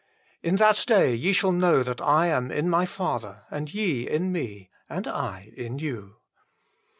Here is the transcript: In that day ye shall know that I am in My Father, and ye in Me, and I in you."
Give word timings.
In 0.41 0.55
that 0.55 0.83
day 0.87 1.13
ye 1.13 1.31
shall 1.31 1.51
know 1.51 1.83
that 1.83 2.01
I 2.01 2.25
am 2.25 2.49
in 2.51 2.67
My 2.71 2.87
Father, 2.87 3.43
and 3.51 3.71
ye 3.71 4.09
in 4.09 4.31
Me, 4.31 4.71
and 4.89 5.05
I 5.07 5.51
in 5.55 5.77
you." 5.77 6.15